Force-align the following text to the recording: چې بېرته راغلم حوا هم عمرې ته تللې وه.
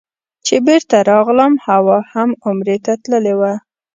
چې 0.45 0.55
بېرته 0.67 0.97
راغلم 1.11 1.53
حوا 1.65 1.97
هم 2.13 2.29
عمرې 2.47 2.77
ته 2.85 2.93
تللې 3.03 3.35
وه. 3.39 3.53